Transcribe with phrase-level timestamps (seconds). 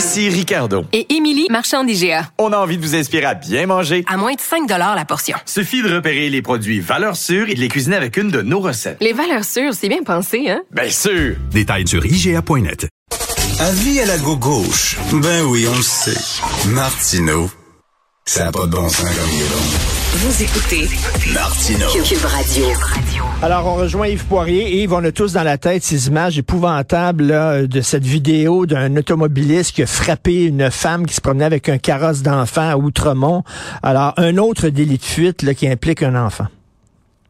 [0.00, 0.86] Ici Ricardo.
[0.94, 2.30] Et Émilie, marchand d'IGA.
[2.38, 4.02] On a envie de vous inspirer à bien manger.
[4.08, 5.36] À moins de 5 la portion.
[5.44, 8.60] Suffit de repérer les produits valeurs sûres et de les cuisiner avec une de nos
[8.60, 8.96] recettes.
[9.02, 10.62] Les valeurs sûres, c'est bien pensé, hein?
[10.70, 11.36] Bien sûr!
[11.50, 12.88] Détails sur IGA.net.
[13.60, 14.96] Avis à la gauche.
[15.12, 16.16] Ben oui, on le sait.
[16.70, 17.50] Martineau,
[18.24, 19.99] ça n'a pas de bon sens comme il est bon.
[20.12, 20.88] Vous écoutez
[21.32, 21.86] Martino.
[22.02, 22.66] Cube Radio.
[23.44, 24.82] Alors, on rejoint Yves Poirier.
[24.82, 28.96] Yves, on a tous dans la tête ces images épouvantables là, de cette vidéo d'un
[28.96, 33.44] automobiliste qui a frappé une femme qui se promenait avec un carrosse d'enfant à Outremont.
[33.84, 36.46] Alors, un autre délit de fuite là, qui implique un enfant.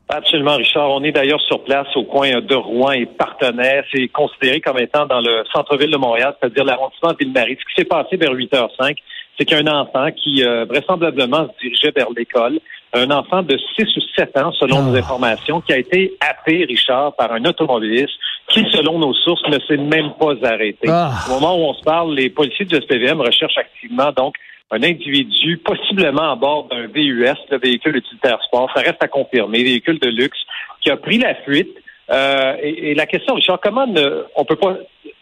[0.08, 0.88] Absolument, Richard.
[0.90, 3.84] On est d'ailleurs sur place au coin de Rouen et Partenaire.
[3.92, 7.58] C'est considéré comme étant dans le centre-ville de Montréal, c'est-à-dire l'arrondissement de Ville-Marie.
[7.60, 8.96] Ce qui s'est passé vers 8h05,
[9.40, 12.60] c'est qu'un enfant qui euh, vraisemblablement se dirigeait vers l'école,
[12.92, 14.98] un enfant de 6 ou 7 ans, selon nos ah.
[14.98, 18.12] informations, qui a été happé, Richard, par un automobiliste
[18.48, 20.88] qui, selon nos sources, ne s'est même pas arrêté.
[20.88, 21.12] Ah.
[21.28, 24.34] Au moment où on se parle, les policiers du SPVM recherchent activement donc
[24.70, 29.62] un individu, possiblement à bord d'un VUS, le véhicule utilitaire sport, ça reste à confirmer,
[29.62, 30.38] véhicule de luxe,
[30.82, 31.74] qui a pris la fuite.
[32.10, 34.76] Euh, et, et, la question, Richard, comment ne, on peut pas,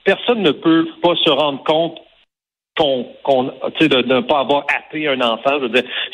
[0.05, 1.98] personne ne peut pas se rendre compte
[2.78, 5.58] qu'on, de ne pas avoir happé un enfant.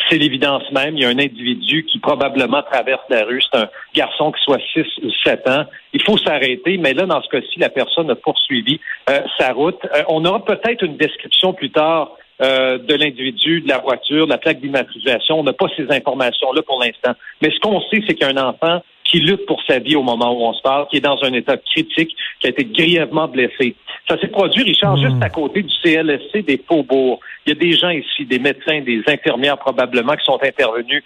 [0.08, 0.96] c'est l'évidence même.
[0.96, 3.42] Il y a un individu qui probablement traverse la rue.
[3.42, 5.64] C'est un garçon qui soit 6 ou 7 ans.
[5.92, 9.78] Il faut s'arrêter, mais là, dans ce cas-ci, la personne a poursuivi euh, sa route.
[9.94, 14.32] Euh, on aura peut-être une description plus tard euh, de l'individu, de la voiture, de
[14.32, 15.38] la plaque d'immatriculation.
[15.38, 17.12] On n'a pas ces informations-là pour l'instant.
[17.42, 18.82] Mais ce qu'on sait, c'est qu'un enfant
[19.14, 21.32] qui lutte pour sa vie au moment où on se parle, qui est dans un
[21.34, 23.76] état critique, qui a été grièvement blessé.
[24.08, 25.22] Ça s'est produit, Richard, juste hmm.
[25.22, 27.20] à côté du CLSC des Faubourgs.
[27.46, 31.04] Il y a des gens ici, des médecins, des infirmières probablement, qui sont intervenus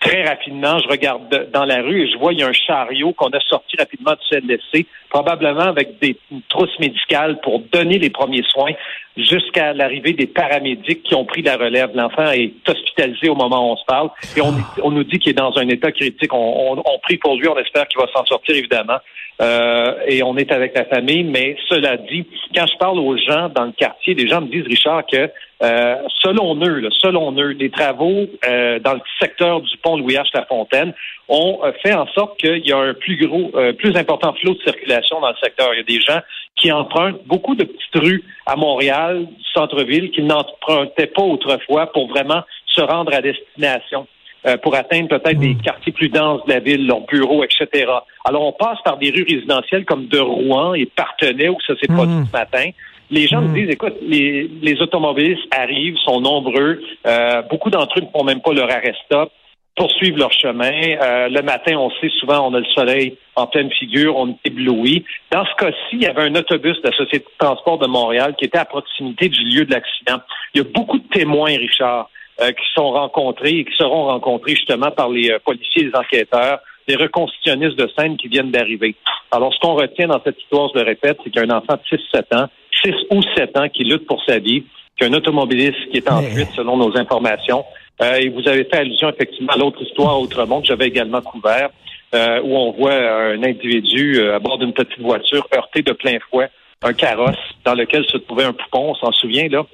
[0.00, 0.78] très rapidement.
[0.78, 3.40] Je regarde dans la rue et je vois il y a un chariot qu'on a
[3.40, 6.16] sorti rapidement du CLSC, probablement avec des
[6.48, 8.72] trousses médicales pour donner les premiers soins
[9.16, 11.90] jusqu'à l'arrivée des paramédics qui ont pris la relève.
[11.94, 15.30] L'enfant est hospitalisé au moment où on se parle et on, on nous dit qu'il
[15.30, 16.32] est dans un état critique.
[16.32, 18.98] On, on, on prie pour lui, on espère qu'il va s'en sortir évidemment.
[19.40, 23.48] Euh, et on est avec la famille, mais cela dit, quand je parle aux gens
[23.50, 25.30] dans le quartier, les gens me disent, Richard, que
[25.62, 30.26] euh, selon eux, selon eux, les travaux euh, dans le secteur du pont Louis H.
[30.34, 30.94] Lafontaine
[31.28, 35.20] ont fait en sorte qu'il y a un plus gros, plus important flot de circulation
[35.20, 35.74] dans le secteur.
[35.74, 36.20] Il y a des gens
[36.56, 42.42] qui empruntent beaucoup de petites rues à Montréal, centre-ville, qu'ils n'empruntaient pas autrefois pour vraiment
[42.66, 44.06] se rendre à destination.
[44.46, 45.60] Euh, pour atteindre peut-être des hmm.
[45.60, 47.90] quartiers plus denses de la ville, leurs bureaux, etc.
[48.24, 51.92] Alors, on passe par des rues résidentielles comme de Rouen et Partenay, où ça s'est
[51.92, 52.26] produit hmm.
[52.26, 52.70] ce matin.
[53.10, 53.54] Les gens me hmm.
[53.54, 56.80] disent, écoute, les, les, automobilistes arrivent, sont nombreux.
[57.06, 59.32] Euh, beaucoup d'entre eux ne font même pas leur arrêt stop
[59.76, 60.72] poursuivent leur chemin.
[60.72, 64.46] Euh, le matin, on sait souvent, on a le soleil en pleine figure, on est
[64.46, 65.04] ébloui.
[65.30, 68.34] Dans ce cas-ci, il y avait un autobus de la Société de transport de Montréal
[68.38, 70.22] qui était à proximité du lieu de l'accident.
[70.54, 72.08] Il y a beaucoup de témoins, Richard.
[72.38, 75.96] Euh, qui sont rencontrés et qui seront rencontrés justement par les euh, policiers et les
[75.96, 78.94] enquêteurs, les reconstitutionnistes de scène qui viennent d'arriver.
[79.30, 82.36] Alors, ce qu'on retient dans cette histoire, je le répète, c'est qu'un enfant de 6-7
[82.36, 82.48] ans,
[82.84, 84.64] 6 ou 7 ans qui lutte pour sa vie,
[84.98, 87.64] qu'un automobiliste qui est en fuite selon nos informations.
[88.02, 91.70] Euh, et vous avez fait allusion effectivement à l'autre histoire autrement que j'avais également couvert,
[92.12, 96.50] où on voit un individu à bord d'une petite voiture heurté de plein fouet
[96.82, 99.64] un carrosse dans lequel se trouvait un poupon, on s'en souvient là,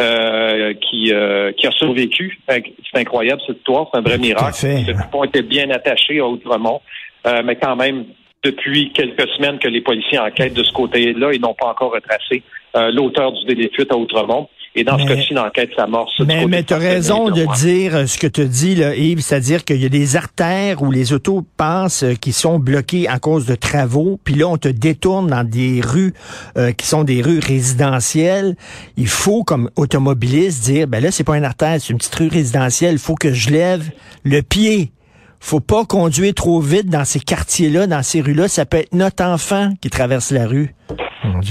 [0.00, 2.38] euh, qui, euh, qui a survécu.
[2.48, 4.66] C'est incroyable cette histoire, c'est un vrai miracle.
[4.66, 6.80] Le coupon était bien attaché à Outremont,
[7.26, 8.06] euh, mais quand même,
[8.42, 12.42] depuis quelques semaines que les policiers enquêtent de ce côté-là, ils n'ont pas encore retracé
[12.74, 14.48] l'auteur du délit de fuite à Outremont.
[14.76, 16.20] Et dans ce cas-ci, l'enquête s'amorce.
[16.20, 19.64] Mais, mais tu as raison de dire euh, ce que tu dis, là, Yves, c'est-à-dire
[19.64, 23.46] qu'il y a des artères où les autos passent euh, qui sont bloquées à cause
[23.46, 26.14] de travaux, puis là, on te détourne dans des rues
[26.56, 28.54] euh, qui sont des rues résidentielles.
[28.96, 32.28] Il faut, comme automobiliste, dire, ben là, c'est pas une artère, c'est une petite rue
[32.28, 33.90] résidentielle, il faut que je lève
[34.22, 34.92] le pied.
[35.40, 38.46] Faut pas conduire trop vite dans ces quartiers-là, dans ces rues-là.
[38.46, 40.74] Ça peut être notre enfant qui traverse la rue.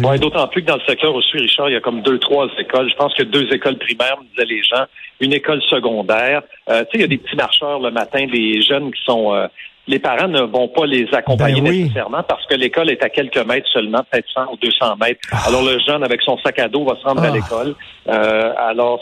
[0.04, 2.01] Ouais, D'autant plus que dans le secteur où je suis, Richard, il y a comme
[2.01, 2.89] deux, trois écoles.
[2.89, 4.86] Je pense que deux écoles primaires, me disaient les gens,
[5.19, 6.42] une école secondaire.
[6.69, 9.33] Euh, tu sais, il y a des petits marcheurs le matin, des jeunes qui sont...
[9.33, 9.48] euh,
[9.88, 11.80] les parents ne vont pas les accompagner Ben oui.
[11.83, 15.19] nécessairement parce que l'école est à quelques mètres seulement, peut-être 100 ou 200 mètres.
[15.48, 17.31] Alors le jeune, avec son sac à dos, va se rendre à Ah.
[17.31, 17.75] l'école.
[18.07, 19.00] Euh, alors,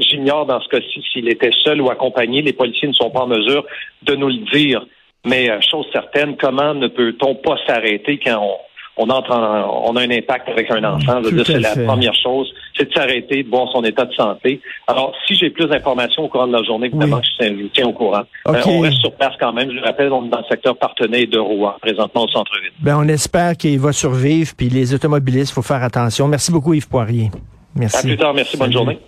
[0.00, 2.42] j'ignore dans ce cas-ci s'il était seul ou accompagné.
[2.42, 3.64] Les policiers ne sont pas en mesure
[4.02, 4.84] de nous le dire.
[5.24, 8.56] Mais euh, chose certaine, comment ne peut-on pas s'arrêter quand on,
[8.98, 11.20] on entre en- on a un impact avec un enfant?
[11.24, 13.82] Je veux Tout dire, à c'est la première chose, c'est de s'arrêter, de voir son
[13.84, 14.60] état de santé.
[14.86, 17.22] Alors, si j'ai plus d'informations au courant de la journée, évidemment, Oui.
[17.38, 18.22] je tiens- je vous tiens au courant.
[18.48, 19.70] Euh, on reste sur place quand même.
[19.70, 22.70] Je le rappelle, on est dans le secteur partenaire de Rouen, présentement au centre-ville.
[22.80, 26.28] Ben, on espère qu'il va survivre, puis les automobilistes, faut faire attention.
[26.28, 27.30] Merci beaucoup, Yves Poirier.
[27.76, 27.96] Merci.
[27.98, 28.34] À plus tard.
[28.34, 28.56] Merci.
[28.56, 28.72] Bonne Salut.
[28.78, 28.98] journée.